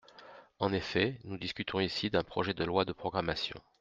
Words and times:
En 0.57 0.73
effet, 0.73 1.19
nous 1.25 1.37
discutons 1.37 1.79
ici 1.79 2.09
d’un 2.09 2.23
projet 2.23 2.55
de 2.55 2.63
loi 2.63 2.85
de 2.85 2.91
programmation. 2.91 3.61